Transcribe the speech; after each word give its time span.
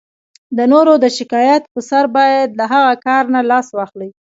د 0.57 0.59
نورو 0.71 0.93
د 1.03 1.05
شکایت 1.17 1.63
په 1.73 1.79
سر 1.89 2.05
باید 2.17 2.49
له 2.59 2.65
هغه 2.73 2.93
کار 3.05 3.23
نه 3.35 3.41
لاس 3.51 3.67
واخلئ. 3.77 4.09